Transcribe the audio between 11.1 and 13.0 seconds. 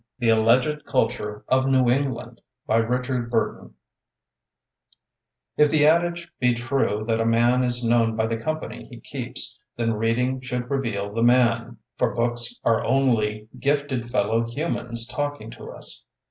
the man,— for books are